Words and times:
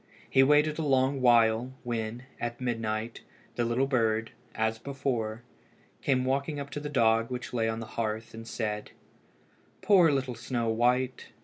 He 0.27 0.41
waited 0.41 0.79
a 0.79 0.83
long 0.83 1.21
while, 1.21 1.75
when, 1.83 2.23
at 2.39 2.59
midnight, 2.59 3.21
the 3.53 3.63
little 3.65 3.85
bird, 3.85 4.31
as 4.55 4.79
before, 4.79 5.43
came 6.01 6.25
walking 6.25 6.59
up 6.59 6.71
to 6.71 6.79
the 6.79 6.89
dog 6.89 7.29
which 7.29 7.53
lay 7.53 7.69
on 7.69 7.79
the 7.79 7.85
hearth, 7.85 8.33
and 8.33 8.47
said 8.47 8.93
"Poor 9.83 10.11
little 10.11 10.33
Snow 10.33 10.69
white! 10.69 11.27